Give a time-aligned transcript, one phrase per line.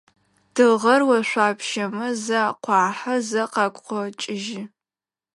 [0.53, 4.63] Тыгъэр ошъуапщэмэ зэ акъуахьэ, зэ къакъокӏыжьы.